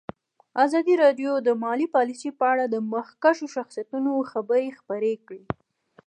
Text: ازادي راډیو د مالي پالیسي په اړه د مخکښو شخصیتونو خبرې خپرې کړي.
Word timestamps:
ازادي 0.65 0.93
راډیو 1.03 1.31
د 1.47 1.49
مالي 1.63 1.87
پالیسي 1.95 2.29
په 2.39 2.45
اړه 2.53 2.65
د 2.67 2.75
مخکښو 2.93 3.45
شخصیتونو 3.55 4.11
خبرې 4.31 4.69
خپرې 4.79 5.13
کړي. 5.27 5.43